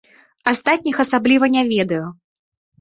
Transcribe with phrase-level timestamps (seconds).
[0.51, 2.03] Астатніх асабліва не ведаю.